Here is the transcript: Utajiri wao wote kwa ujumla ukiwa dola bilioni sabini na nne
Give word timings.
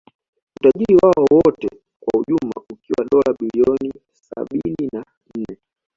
Utajiri 0.55 0.95
wao 0.95 1.25
wote 1.31 1.69
kwa 1.99 2.19
ujumla 2.21 2.61
ukiwa 2.73 3.05
dola 3.11 3.33
bilioni 3.39 3.93
sabini 4.29 4.89
na 4.93 5.05
nne 5.35 5.57